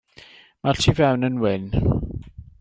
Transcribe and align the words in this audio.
Mae'r 0.67 0.81
tu 0.85 0.95
fewn 1.01 1.29
yn 1.29 1.39
wyn. 1.45 1.71